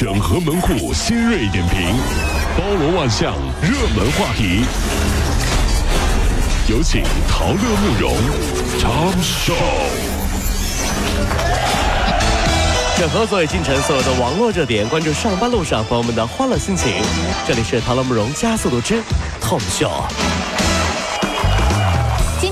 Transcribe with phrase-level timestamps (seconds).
[0.00, 1.94] 整合门户新锐点评，
[2.56, 4.64] 包罗万象，热门话题。
[6.70, 8.16] 有请陶乐慕容
[8.78, 9.52] 长寿。
[12.98, 16.94] 整合所有进城所有的网络热点，关注上班路上朋友们的欢乐心情。
[17.46, 19.02] 这里是陶乐慕容加速度之
[19.38, 20.29] Tom Show。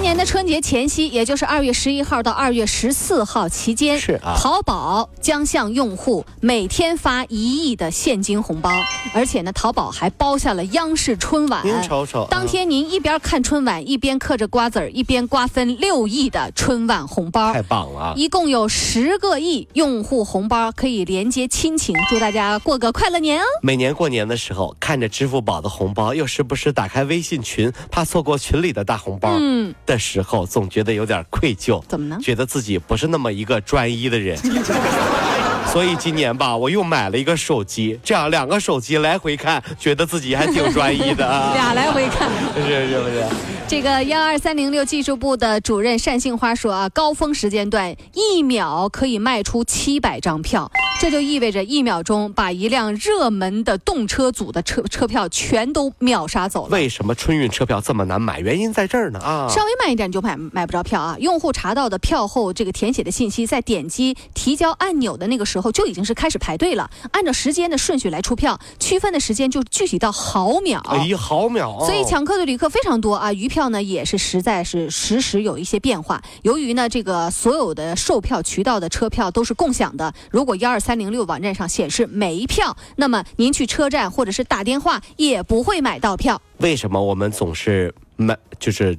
[0.09, 8.71] 今年的春节前夕，也就是二月十一号到二月十四号期间，是啊淘宝将向用户每天发一亿的现金红包，
[9.13, 11.61] 而且呢，淘宝还包下了央视春晚。
[11.63, 17.53] 您瞅瞅啊当天您一边看春晚，一边嗑着瓜子儿，一边瓜分六亿的春晚红包。
[17.53, 18.13] 太棒了啊！
[18.17, 23.45] 一共有十个亿用户红包可以连接亲情，祝大家过个快乐年哦！
[23.63, 29.37] 每年过年的时候，看着支付宝的红包，又时不时打开微信群，怕错过群里的大红包。
[29.39, 31.83] 嗯，的时候，总觉得有点愧疚。
[31.89, 34.39] 怎么呢觉得自己不是那么一个专一的人。
[35.73, 41.53] 所以今年吧，我又买了一个手机，这样两个手机来回看，觉得自己还挺专一的 啊。
[41.53, 42.31] 俩来回看。
[42.55, 43.27] 是是不是？
[43.67, 56.71] 这个幺二三零六技术部的主任单杏花说啊，高峰时间段一秒可以卖出七百张票，这就意味着一秒钟把一辆热门的动车组的车车票全都秒杀走了。
[56.71, 58.41] 为什么春运车票这么难买？
[58.41, 59.47] 原因在这儿呢啊！
[59.49, 61.17] 稍微慢一点你就买买不着票啊！
[61.21, 70.81] 用户查到的票后这个填写的信息，在点击提交按钮的那个时候就已经是开始排队了，按照时间的顺序来出票，区分的时间就具体到毫秒。
[70.89, 71.87] 哎呀，毫秒、哦！
[71.87, 76.21] 所以抢客的旅客非常多啊，余票呢也是实在是时时有一些变化。
[76.43, 86.41] 由于呢这个所有的售票渠道的车票都是共享的，如果幺二三零六网站上显示没票，那么您去车站或者是打电话也不会买到票。
[86.59, 88.97] 为什么我们总是买就是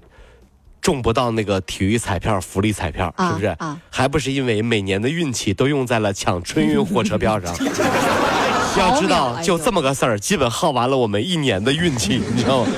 [0.81, 3.13] 中不到那个体育彩票、福利彩票？
[3.17, 3.47] 啊是不是？
[3.59, 7.53] 啊还不是因为每年的运气都用在了抢春运火车票上。
[8.77, 12.71] 要知道，哎就这么个事儿，基本耗完了我们一年的运气，你知道吗？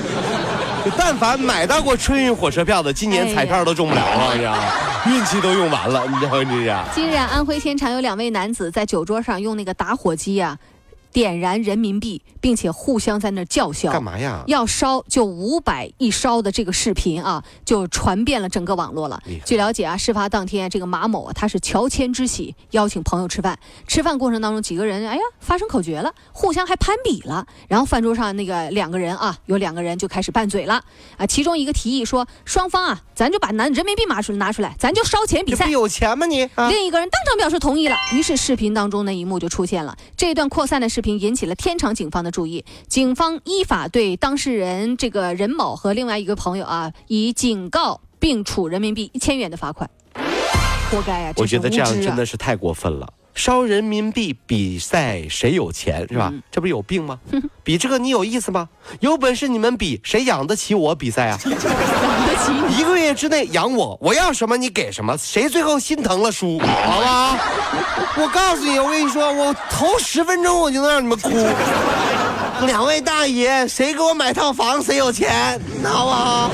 [0.98, 4.32] 但凡买到过春运火车票的，今年彩票都中不了了！
[4.34, 4.62] 你知道吗？
[5.06, 6.84] 运气都用完了，你知道吗？
[6.94, 6.94] 这。
[6.94, 10.56] 近日，安徽天长有两位男子在酒桌上用那个打火机啊
[11.12, 13.92] 点燃人民币，并且互相在那儿叫嚣。
[13.92, 14.42] 干嘛呀？
[14.46, 19.22] 要烧就五百一烧的这个视频啊，就传遍了整个网络了。
[19.44, 23.58] 据了解啊，事发当天，这个马某啊，他是乔迁之喜，邀请朋友吃饭。
[23.86, 27.46] 吃饭过程当中，几个人哎呀发生口角了，互相还攀比了。
[27.68, 30.82] 然后饭桌上那个两个人啊，有两个人就开始拌嘴了
[31.18, 31.26] 啊。
[31.26, 35.72] 其中一个提议说，双方啊，咱就把拿人民币拿出拿出来，咱就烧钱比赛这不。
[35.72, 36.44] 有钱吗你？
[36.54, 39.94] 啊另一个人当场表示同意了，于是视频当中那一幕就出现了。
[40.16, 49.90] 这一段扩散的视频引起了天长警方的注意，警方依法对当事人这个任某和另外一个朋友啊，以警告并处人民币一千元的罚款。
[50.90, 51.32] 活该啊！
[51.36, 53.12] 我觉得这样真的是太过分了。
[53.34, 56.28] 烧人民币比赛谁有钱是吧？
[56.32, 57.18] 嗯这不是有病吗？
[57.64, 58.68] 比这个你有意思吗？
[59.00, 61.38] 有本事你们比，谁养得起我比赛啊？
[61.44, 62.76] 养得起你。
[62.76, 67.38] 一个月之内养我，我要什么你给什么，谁最后心疼了输，好吧？
[68.18, 71.30] 我告诉你，我跟你说，我头十分钟我就能让你们哭。
[72.66, 76.50] 两位大爷，谁给我买套房谁有钱，好不好？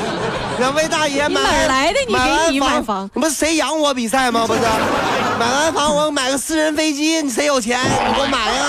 [0.58, 4.46] 两位大爷买你哪来的你给你买房不是谁养我比赛吗？
[4.46, 4.60] 不是，
[5.38, 7.78] 买完房我买个私人飞机，你谁有钱？
[7.84, 8.64] 你给我买呀、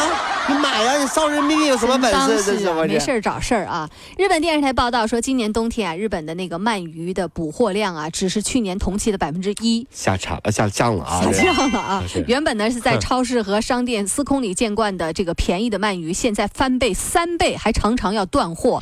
[0.47, 2.11] 你买呀、你烧人民币有什么本
[2.43, 2.53] 事？
[2.87, 3.89] 没事儿找事儿啊！
[4.17, 9.87] 日本电视台报道说，今年冬天啊，日本的那个鳗鱼的捕获量啊，只是去年同期的百分之一。
[9.91, 11.21] 下场了，下降了啊！
[11.23, 12.03] 下降了啊！
[12.27, 18.79] 原本呢是在嗯超市和商店司空里见惯的这个便宜的鳗鱼，现在翻倍三倍，还常常要断货。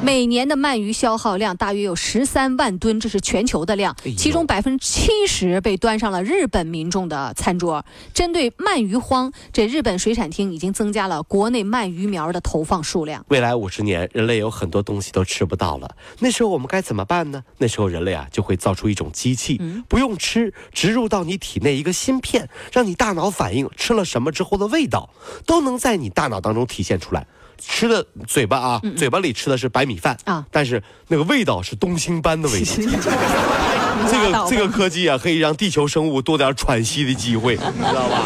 [0.00, 7.84] 每年的鳗鱼消耗量大约有十三万吨，这是全球的量其中百分之七十被端上了日本民众的餐桌。
[8.14, 13.24] 针对鳗鱼荒，这日本水产厅已经增加了国内鳗鱼苗的投放数量。
[13.28, 17.42] 未来五十年，人类有很多东西都吃不到了，那时候我们该怎么办呢？
[17.58, 25.10] 那时候人类啊就会造出一种机器，不用吃，植入到你体内一个芯片，让你大脑反应吃了什么之后的味道，
[25.44, 27.26] 都能在你大脑当中体现出来。
[27.58, 32.72] 吃的嘴巴啊，嘴巴里吃的是白米饭啊但是那个味道是东星斑的味道。
[34.10, 38.22] 这个这个科技啊，可以让地球生物多点喘息的机会，你知道吧？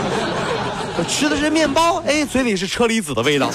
[0.99, 3.50] 我 吃的是面包，哎，嘴里是车厘子的味道，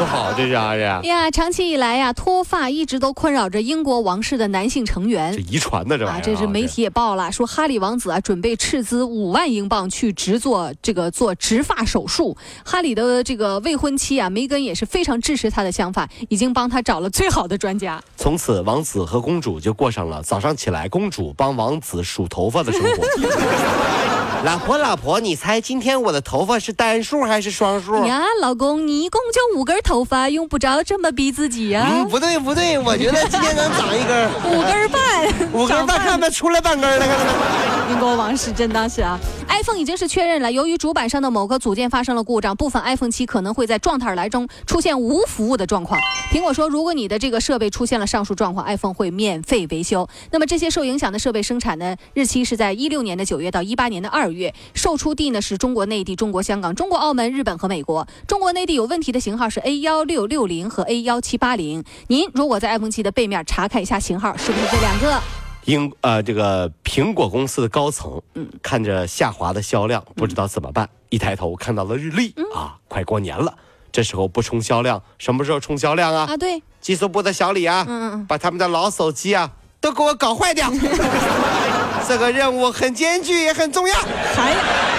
[0.00, 5.40] 多好，这是啊，这样呀，长期以来呀，脱发一直都困扰着英国王室的男性成员这。
[5.40, 12.34] 遗传的这玩意儿、啊，这是媒体也报了，说哈里王子啊准备斥资五万英镑去植做这个做植发手术。
[12.64, 18.02] 哈里的这个未婚妻啊梅根也是非常支持他的想法，已经帮他找了最好的专家。
[18.16, 23.04] 从此，王子和公主就过上了早上起来公主帮王子数头发的生活。
[24.42, 28.06] 老婆，老婆，你猜今天我的头发是单数还是双数？
[28.06, 37.90] 呀，老公，你一共就五根头发，用不着这么逼自己呀、嗯，不对不对，我觉得今天能长一根，五根半， 五根半，看没出来半根了，看到没？
[37.90, 46.00] 民国王室真当是啊！iPhone 已经是确认了，由于主板上的某个组件发生了故障，部分 iPhone 七可能会在状态栏中出现无服务的状况。
[46.32, 50.08] 苹果说，如果你的这个设备出现了上述状况，iPhone 会免费维修。
[50.30, 58.06] 那么这些受影响的设备生产呢，日期是在一六年的九月到一八年的二月，售出地呢是中国内地、中国香港、中国澳门、日本和美国。
[58.28, 61.84] 中国内地有问题的型号是 A 幺六六零和 A 幺七八零。
[62.08, 65.20] 您如果在 iPhone 七的背面查看一下型号，是不是这两个？
[65.66, 70.88] 英呃，这个苹果公司的高层，嗯，看着下滑的销量，不知道怎么办。
[71.10, 73.54] 一抬头看到了日历，啊，快过年了，
[73.92, 76.26] 这时候不冲销量，什么时候冲销量啊？
[76.30, 79.50] 啊，对，技术部的小李啊，嗯嗯把他们的老手机啊
[79.80, 80.70] 都给我搞坏掉。
[82.10, 84.52] 这个任务很艰巨，也很重要，还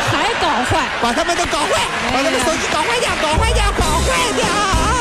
[0.09, 0.87] 还搞坏。
[1.01, 5.00] 把他们都搞坏，把他们手机搞坏掉，搞坏掉，搞坏掉。